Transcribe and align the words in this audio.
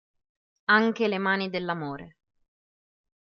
Anche 0.71 1.07
le 1.07 1.19
mani 1.19 1.51
dell'amore. 1.51 2.15